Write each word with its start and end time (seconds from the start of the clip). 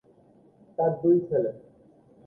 তার 0.77 0.91
দুই 1.01 1.17
ছেলে। 1.27 1.51